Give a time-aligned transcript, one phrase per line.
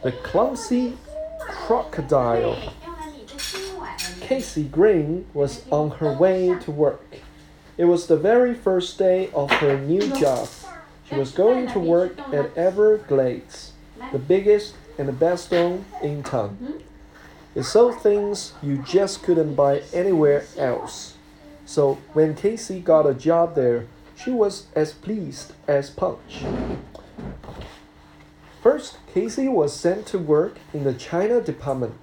[0.00, 0.96] The clumsy
[1.40, 2.72] crocodile.
[4.20, 7.16] Casey Green was on her way to work.
[7.76, 10.48] It was the very first day of her new job.
[11.08, 13.72] She was going to work at Everglades,
[14.12, 16.82] the biggest and the best store in town.
[17.56, 21.14] It sold things you just couldn't buy anywhere else.
[21.66, 23.86] So when Casey got a job there,
[24.16, 26.44] she was as pleased as Punch.
[28.70, 31.94] First, Casey was sent to work in the China department.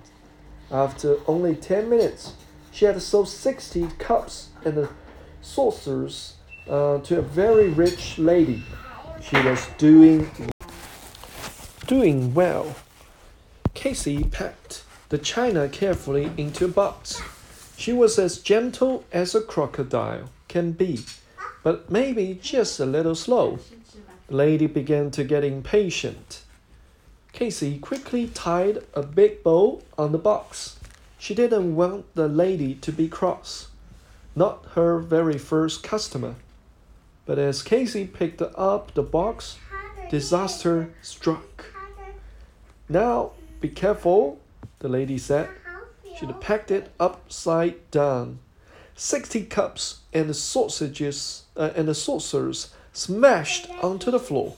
[0.71, 2.33] After only 10 minutes,
[2.71, 4.87] she had sold 60 cups and
[5.43, 8.63] saucers uh, to a very rich lady.
[9.21, 10.31] She was doing
[11.85, 12.75] doing well.
[13.75, 17.21] Casey packed the china carefully into a box.
[17.77, 21.05] She was as gentle as a crocodile can be,
[21.61, 23.59] but maybe just a little slow.
[24.29, 26.41] The lady began to get impatient.
[27.35, 30.79] Casey quickly tied a big bow on the box.
[31.17, 33.67] She didn't want the lady to be cross.
[34.37, 36.35] Not her very first customer.
[37.25, 39.57] But as Casey picked up the box,
[40.09, 41.65] disaster struck.
[42.87, 44.39] Now, be careful,
[44.79, 45.49] the lady said.
[46.17, 48.39] She'd packed it upside down.
[48.95, 54.55] Sixty cups and sausages uh, and the saucers smashed onto the floor.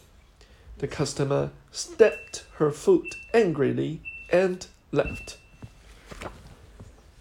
[0.79, 5.37] The customer stamped her foot angrily and left.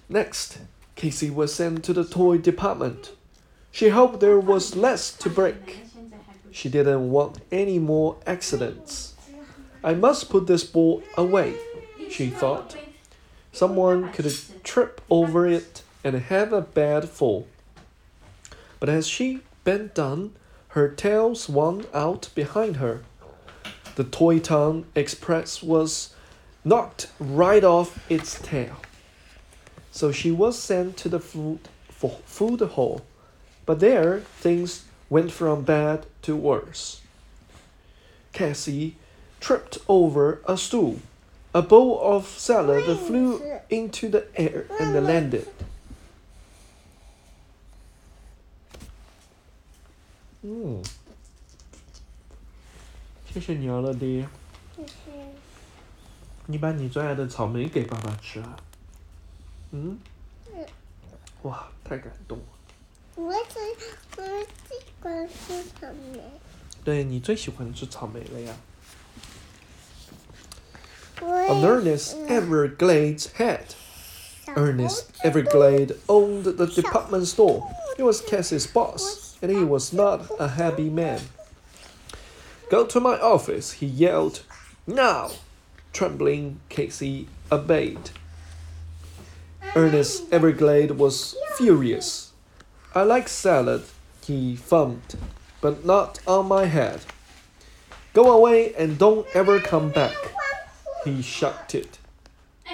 [0.08, 0.58] Next,
[0.94, 3.12] Casey was sent to the toy department.
[3.72, 5.80] She hoped there was less to break.
[6.50, 9.14] She didn't want any more accidents.
[9.82, 11.56] I must put this ball away,
[12.10, 12.76] she thought.
[13.52, 14.32] Someone could
[14.64, 17.46] trip over it and have a bad fall.
[18.80, 20.34] But as she bent down,
[20.68, 23.02] her tail swung out behind her.
[23.96, 26.14] The Toy Town Express was
[26.64, 28.76] knocked right off its tail.
[29.90, 33.04] So she was sent to the food, for food hall.
[33.64, 37.00] But there, things went from bad to worse.
[38.32, 38.96] Cassie
[39.40, 41.00] tripped over a stool.
[41.54, 45.48] A bowl of salad flew into the air and landed.
[50.46, 50.80] 嗯，
[53.35, 54.25] 谢谢你啊，乐迪。
[56.47, 58.57] 你把你最爱的草莓给爸爸吃啊。
[59.71, 59.97] 嗯。
[61.43, 62.43] 哇，太感动了。
[63.15, 63.61] 我最
[64.17, 66.21] 我最喜欢吃草莓。
[66.83, 68.53] 对你最喜欢吃草莓了呀。
[71.21, 73.75] 我 Ernest Everglades had.
[74.55, 77.63] Ernest Everglade owned the department store.
[77.95, 81.21] He was Cassie's boss, and he was not a happy man.
[82.68, 84.42] Go to my office, he yelled.
[84.86, 85.30] Now!
[85.92, 88.10] Trembling, Casey obeyed.
[89.76, 92.32] Ernest Everglade was furious.
[92.94, 93.84] I like salad,
[94.26, 95.14] he fumed,
[95.60, 97.02] but not on my head.
[98.14, 100.16] Go away and don't ever come back,
[101.04, 101.98] he shouted.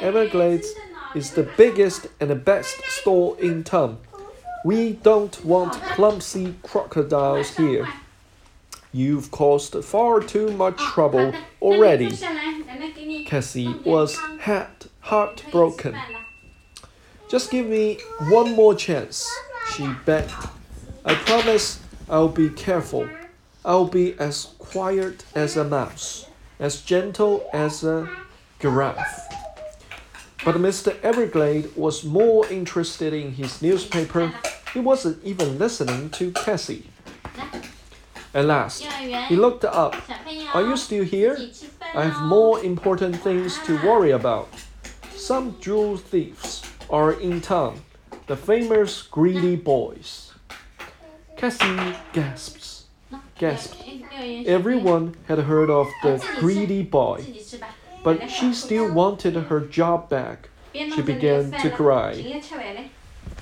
[0.00, 0.72] Everglades
[1.14, 3.98] is the biggest and the best store in town.
[4.64, 7.88] We don't want clumsy crocodiles here.
[8.92, 11.32] You've caused far too much trouble
[11.62, 12.16] already.
[13.24, 15.96] Cassie was heart heartbroken.
[17.30, 17.98] Just give me
[18.28, 19.26] one more chance,
[19.72, 20.32] she begged.
[21.06, 21.80] I promise
[22.10, 23.08] I'll be careful.
[23.64, 26.26] I'll be as quiet as a mouse,
[26.60, 28.10] as gentle as a
[28.60, 29.32] giraffe.
[30.44, 31.00] But Mr.
[31.02, 34.34] Everglade was more interested in his newspaper.
[34.74, 36.90] He wasn't even listening to Cassie.
[38.34, 38.82] At last,
[39.28, 39.94] he looked up.
[40.54, 41.38] Are you still here?
[41.94, 44.48] I have more important things to worry about.
[45.14, 47.80] Some jewel thieves are in town.
[48.26, 50.32] The famous greedy boys.
[51.36, 52.84] Cassie gasps.
[53.38, 53.76] Gasped.
[54.46, 57.24] Everyone had heard of the greedy boy,
[58.02, 60.48] but she still wanted her job back.
[60.72, 62.40] She began to cry.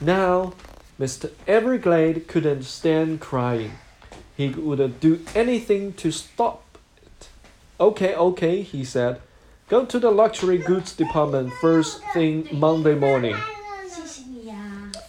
[0.00, 0.54] Now,
[0.98, 1.30] Mr.
[1.46, 3.72] Everglade couldn't stand crying.
[4.40, 6.64] He would do anything to stop
[6.96, 7.28] it.
[7.78, 9.20] Okay, okay, he said.
[9.68, 13.36] Go to the luxury goods department first thing Monday morning.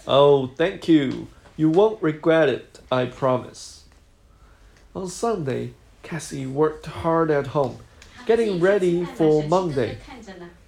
[0.06, 1.30] Oh, thank you.
[1.56, 3.86] You won't regret it, I promise.
[4.94, 7.80] On Sunday, Cassie worked hard at home,
[8.25, 10.00] getting ready for Monday.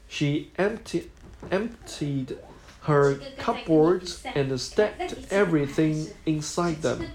[0.08, 1.12] She emptied,
[1.52, 2.38] emptied
[2.84, 7.06] her cupboards and stacked everything inside them.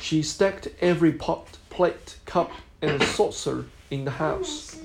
[0.00, 2.50] She stacked every pot, plate, cup,
[2.82, 4.80] and saucer in the house.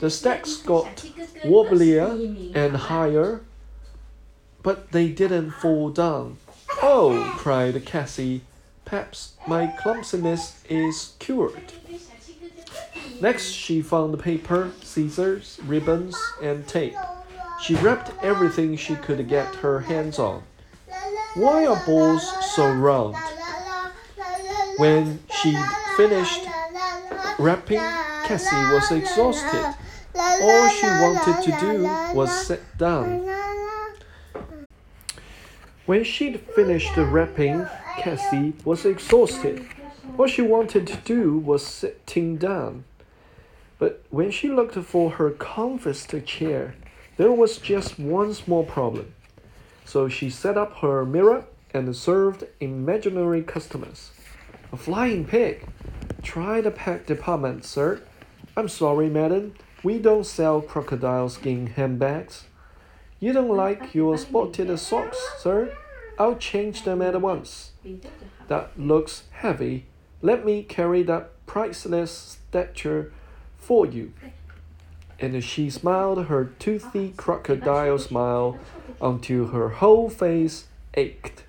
[0.00, 1.04] The stacks got
[1.44, 3.42] wobblier and higher,
[4.62, 6.38] but they didn't fall down.
[6.82, 8.42] Oh, cried Cassie,
[8.84, 11.72] perhaps my clumsiness is cured.
[13.20, 16.94] Next, she found paper, scissors, ribbons, and tape.
[17.60, 20.42] She wrapped everything she could get her hands on.
[21.34, 22.24] Why are balls
[22.54, 23.16] so round?
[24.76, 25.56] When she
[25.96, 26.46] finished
[27.38, 27.78] wrapping,
[28.24, 29.74] Cassie was exhausted.
[30.14, 31.82] All she wanted to do
[32.14, 33.28] was sit down.
[35.86, 37.66] When she'd finished wrapping,
[37.98, 39.66] Cassie was exhausted.
[40.18, 42.84] All she wanted to do was sitting down.
[43.78, 46.74] But when she looked for her comfort chair,
[47.18, 49.12] there was just one small problem.
[49.84, 51.44] So she set up her mirror
[51.74, 54.12] and served imaginary customers.
[54.72, 55.66] A flying pig.
[56.22, 58.00] Try the pet department, sir.
[58.56, 59.54] I'm sorry, madam.
[59.82, 62.44] We don't sell crocodile skin handbags.
[63.20, 65.76] You don't like your spotted socks, sir?
[66.18, 67.72] I'll change them at once.
[68.46, 69.86] That looks heavy.
[70.22, 73.10] Let me carry that priceless statue
[73.56, 74.12] for you.
[75.20, 78.58] And she smiled her toothy crocodile smile
[79.00, 81.44] until her whole face ached.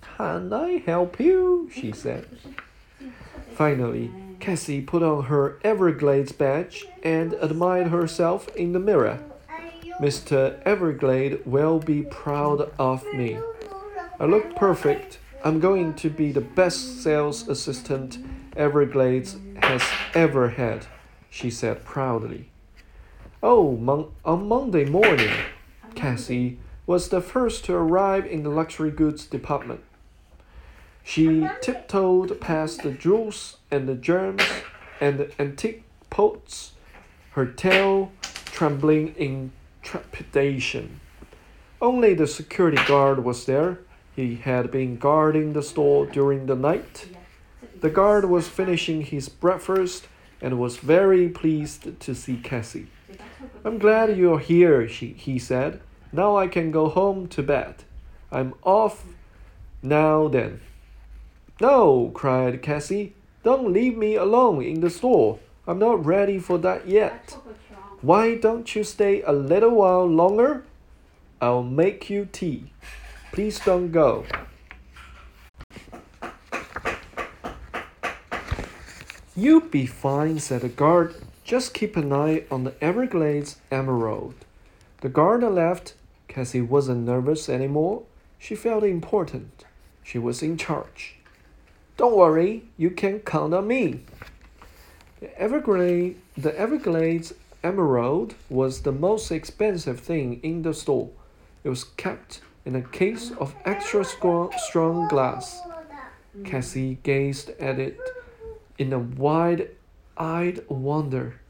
[0.00, 1.70] Can I help you?
[1.72, 2.26] she said.
[3.54, 4.10] Finally,
[4.40, 9.20] Cassie put on her Everglades badge and admired herself in the mirror.
[10.00, 10.60] Mr.
[10.62, 13.38] Everglade will be proud of me.
[14.20, 15.18] I look perfect.
[15.44, 18.18] I'm going to be the best sales assistant
[18.56, 19.82] Everglades has
[20.14, 20.86] ever had,
[21.30, 22.50] she said proudly.
[23.42, 25.32] Oh, mon- on Monday morning,
[25.94, 29.80] Cassie was the first to arrive in the luxury goods department.
[31.04, 34.42] She tiptoed past the jewels and the gems
[35.00, 36.72] and the antique pots,
[37.30, 38.12] her tail
[38.44, 39.52] trembling in
[39.82, 41.00] trepidation.
[41.80, 43.78] Only the security guard was there.
[44.16, 47.06] He had been guarding the store during the night.
[47.80, 50.08] The guard was finishing his breakfast
[50.40, 52.88] and was very pleased to see Cassie.
[53.64, 55.80] I'm glad you're here, she, he said.
[56.12, 57.84] Now I can go home to bed.
[58.30, 59.04] I'm off
[59.82, 60.60] now then.
[61.60, 63.14] No, cried Cassie.
[63.42, 65.38] Don't leave me alone in the store.
[65.66, 67.36] I'm not ready for that yet.
[68.00, 70.64] Why don't you stay a little while longer?
[71.40, 72.72] I'll make you tea.
[73.32, 74.24] Please don't go.
[79.38, 81.14] You be fine, said the guard.
[81.44, 84.34] Just keep an eye on the Everglades Emerald.
[85.00, 85.94] The guard left.
[86.26, 88.02] Cassie wasn't nervous anymore.
[88.40, 89.64] She felt important.
[90.02, 91.18] She was in charge.
[91.96, 94.00] Don't worry, you can count on me.
[95.20, 97.32] The Everglade, the Everglades
[97.62, 101.10] Emerald was the most expensive thing in the store.
[101.62, 105.60] It was kept in a case of extra strong glass.
[106.42, 108.00] Cassie gazed at it
[108.78, 109.68] in a wide
[110.16, 111.40] eyed wonder.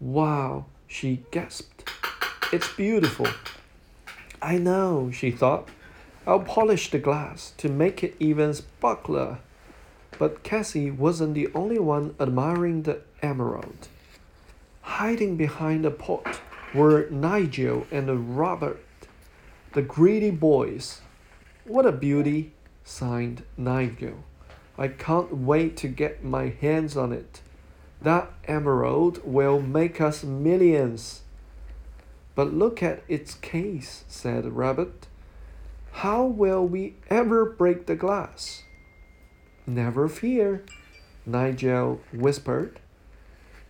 [0.00, 1.88] Wow, she gasped.
[2.52, 3.28] It's beautiful.
[4.42, 5.68] I know, she thought.
[6.26, 9.38] I'll polish the glass to make it even sparkler.
[10.18, 13.88] But Cassie wasn't the only one admiring the emerald.
[14.82, 16.40] Hiding behind the pot
[16.74, 18.84] were Nigel and Robert,
[19.72, 21.00] the greedy boys.
[21.64, 22.52] What a beauty,
[22.84, 24.24] sighed Nigel.
[24.76, 27.40] I can't wait to get my hands on it.
[28.02, 31.22] That emerald will make us millions.
[32.34, 35.06] But look at its case, said Robert.
[35.92, 38.64] How will we ever break the glass?
[39.66, 40.64] Never fear,
[41.24, 42.80] Nigel whispered.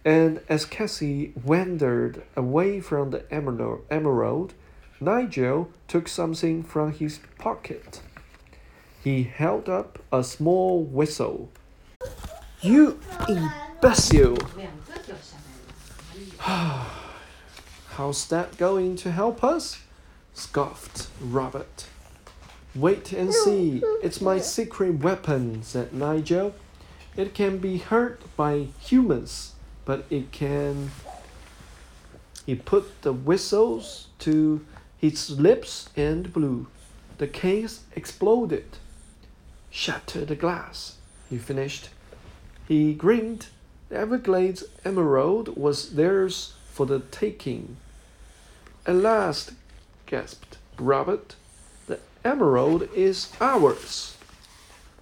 [0.05, 4.55] And as Cassie wandered away from the emerald,
[5.01, 8.01] Nigel took something from his pocket.
[9.05, 11.51] He held up a small whistle.
[12.63, 14.39] You imbecile!
[16.39, 19.83] How's that going to help us?
[20.33, 21.85] scoffed Robert.
[22.75, 23.83] Wait and see.
[24.03, 26.55] It's my secret weapon, said Nigel.
[27.15, 29.53] It can be heard by humans,
[29.85, 30.93] but it can.
[32.47, 34.65] He put the whistles to
[34.97, 36.69] his lips and blew.
[37.19, 38.79] The case exploded.
[39.77, 41.89] Shatter the glass, he finished.
[42.69, 43.49] He grinned.
[43.89, 47.77] The Everglades emerald was theirs for the taking.
[48.87, 49.53] At last,
[50.07, 51.35] gasped Robert
[51.89, 54.17] the emerald is ours.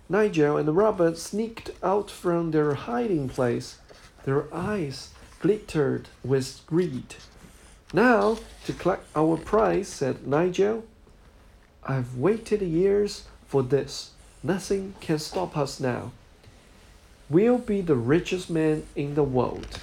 [0.09, 3.77] Nigel and Robert sneaked out from their hiding place,
[4.25, 5.11] their eyes
[5.41, 7.17] glittered with greed.
[7.93, 10.85] Now, to collect our prize, said Nigel.
[11.85, 14.13] I've waited years for this.
[14.43, 16.11] Nothing can stop us now.
[17.31, 19.79] We'll be the richest man in the world.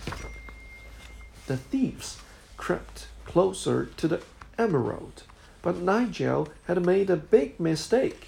[1.47, 2.17] The thieves
[2.57, 4.21] crept closer to the
[4.57, 5.23] emerald,
[5.61, 8.27] but Nigel had made a big mistake.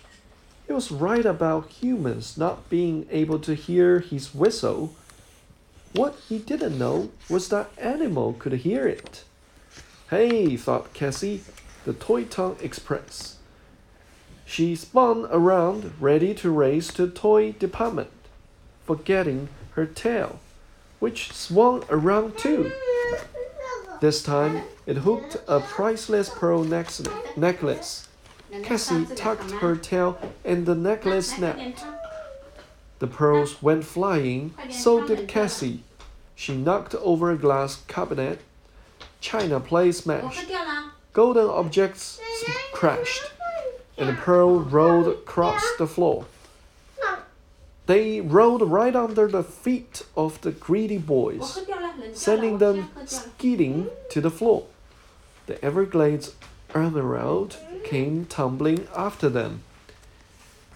[0.65, 4.95] He was right about humans not being able to hear his whistle.
[5.91, 9.25] What he didn't know was that animal could hear it.
[10.09, 11.43] Hey, thought Cassie,
[11.83, 13.35] the Toy Town Express.
[14.51, 18.09] She spun around, ready to race to toy department,
[18.85, 20.41] forgetting her tail,
[20.99, 22.69] which swung around too.
[24.01, 28.09] This time, it hooked a priceless pearl necklace.
[28.61, 31.85] Cassie tucked her tail and the necklace snapped.
[32.99, 35.85] The pearls went flying, so did Cassie.
[36.35, 38.41] She knocked over a glass cabinet.
[39.21, 40.51] China plates smashed.
[41.13, 42.19] Golden objects
[42.73, 43.31] crashed
[43.97, 46.25] and the Pearl rolled across the floor.
[47.87, 51.59] They rolled right under the feet of the greedy boys,
[52.13, 54.65] sending them skidding to the floor.
[55.47, 56.35] The Everglades
[56.73, 59.63] Emerald came tumbling after them.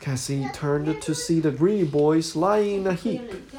[0.01, 3.51] Cassie turned to see the greedy boys lying in a heap.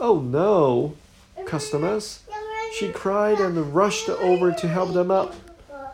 [0.00, 0.96] Oh no!
[1.44, 2.22] Customers!
[2.78, 5.34] She cried and rushed over to help them up.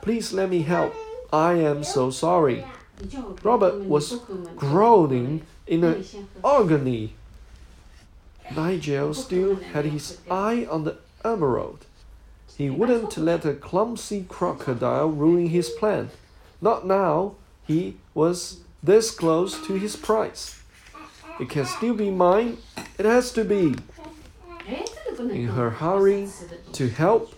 [0.00, 0.94] Please let me help.
[1.32, 2.64] I am so sorry.
[3.42, 4.20] Robert was
[4.56, 6.04] groaning in an
[6.44, 7.14] agony.
[8.54, 11.86] Nigel still had his eye on the emerald.
[12.56, 16.10] He wouldn't let a clumsy crocodile ruin his plan.
[16.60, 17.36] Not now.
[17.66, 20.60] He was this close to his prize.
[21.38, 22.58] It can still be mine.
[22.98, 23.76] It has to be.
[25.18, 26.28] In her hurry
[26.72, 27.34] to help,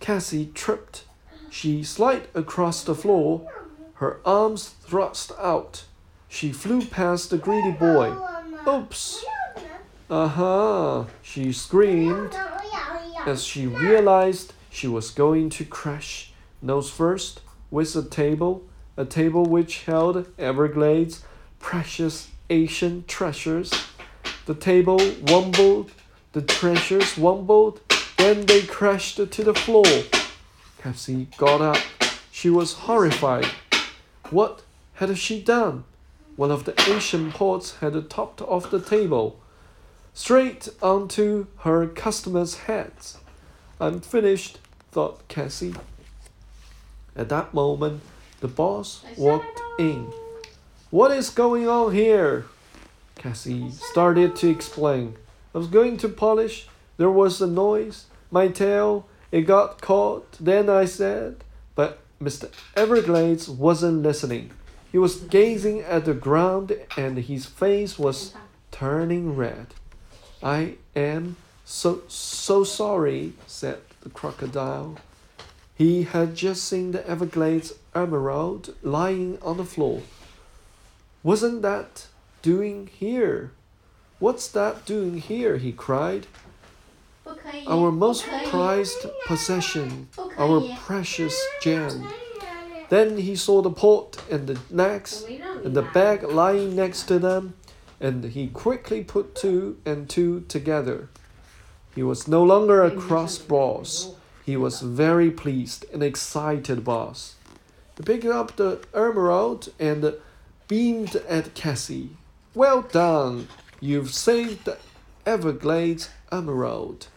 [0.00, 1.04] Cassie tripped.
[1.50, 3.50] She slid across the floor
[4.02, 5.84] her arms thrust out.
[6.28, 8.12] She flew past the greedy boy.
[8.66, 9.24] Oops!
[10.10, 12.36] Uh huh, she screamed
[13.24, 18.64] as she realized she was going to crash nose first with a table,
[18.96, 21.22] a table which held Everglades'
[21.60, 23.70] precious Asian treasures.
[24.46, 25.92] The table wobbled,
[26.32, 27.80] the treasures wobbled,
[28.18, 29.86] then they crashed to the floor.
[30.78, 31.78] Cassie got up.
[32.32, 33.46] She was horrified.
[34.32, 34.62] What
[34.94, 35.84] had she done?
[36.36, 39.38] One of the Asian pots had topped off the table,
[40.14, 43.18] straight onto her customers' heads.
[43.78, 44.58] I'm finished,
[44.90, 45.74] thought Cassie.
[47.14, 48.00] At that moment,
[48.40, 50.10] the boss walked in.
[50.88, 52.46] What is going on here?
[53.16, 55.16] Cassie started to explain.
[55.54, 56.68] I was going to polish.
[56.96, 58.06] There was a noise.
[58.30, 60.32] My tail, it got caught.
[60.40, 62.50] Then I said, but Mr.
[62.76, 64.50] Everglades wasn't listening.
[64.92, 68.34] He was gazing at the ground and his face was
[68.70, 69.68] turning red.
[70.42, 74.98] I am so so sorry, said the crocodile.
[75.74, 80.02] He had just seen the Everglades emerald lying on the floor.
[81.22, 82.06] Wasn't that
[82.42, 83.52] doing here?
[84.18, 85.56] What's that doing here?
[85.56, 86.26] he cried
[87.66, 92.08] our most prized possession, our precious gem.
[92.88, 97.54] Then he saw the pot and the next and the bag lying next to them,
[98.00, 101.08] and he quickly put two and two together.
[101.94, 104.14] He was no longer a cross boss.
[104.44, 107.36] He was very pleased and excited boss.
[107.96, 110.14] He picked up the emerald and
[110.68, 112.16] beamed at Cassie.
[112.54, 113.48] Well done!
[113.80, 114.78] You've saved the
[115.24, 117.08] Everglades emerald.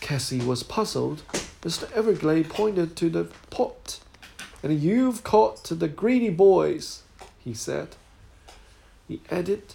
[0.00, 1.22] Cassie was puzzled.
[1.62, 1.90] Mr.
[1.92, 4.00] Everglade pointed to the pot.
[4.62, 7.02] And you've caught the greedy boys,
[7.38, 7.96] he said.
[9.06, 9.74] He added,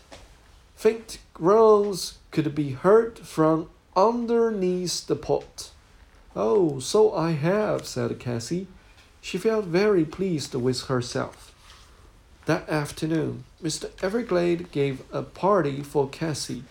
[0.75, 5.71] faint groans could be heard from underneath the pot.
[6.35, 8.67] Oh, so I have, said Cassie.
[9.21, 11.53] She felt very pleased with herself.
[12.45, 13.89] That afternoon, Mr.
[14.03, 16.63] Everglade gave a party for Cassie.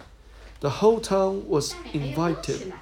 [0.61, 2.73] The whole town was invited.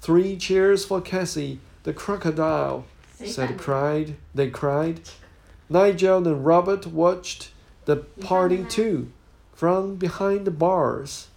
[0.00, 2.86] Three cheers for Cassie, the crocodile,
[3.24, 5.00] said cried they cried.
[5.68, 7.50] Nigel and Robert watched
[7.84, 9.10] the party too,
[9.54, 11.28] from behind the bars.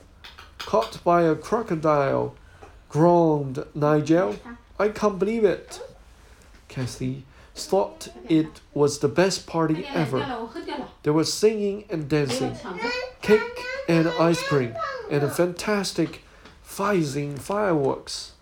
[0.59, 2.35] Caught by a crocodile,
[2.87, 4.35] groaned Nigel.
[4.79, 5.81] I can't believe it.
[6.67, 7.25] Cassie
[7.55, 10.49] thought it was the best party ever.
[11.03, 12.55] There was singing and dancing,
[13.21, 14.75] cake and ice cream,
[15.09, 16.23] and a fantastic
[16.63, 18.33] fizzing fireworks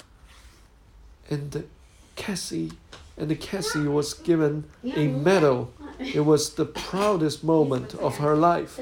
[1.29, 1.67] and
[2.15, 2.71] Cassie
[3.17, 5.73] and Cassie was given a medal.
[5.99, 8.79] It was the proudest moment of her life.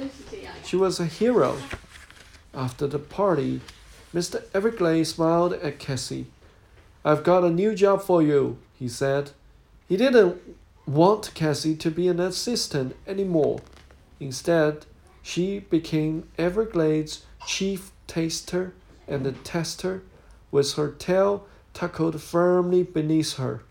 [0.64, 1.58] She was a hero.
[2.54, 3.62] After the party,
[4.14, 4.44] Mr.
[4.54, 6.28] Everglade smiled at Cassie.
[7.04, 9.32] I've got a new job for you, he said.
[9.90, 10.40] He didn't
[10.86, 13.62] want Cassie to be an assistant anymore.
[14.20, 14.86] Instead,
[15.24, 18.74] she became Everglade's chief taster
[19.08, 20.04] and tester
[20.52, 21.48] with her tail
[21.78, 23.62] Tackled firmly beneath her.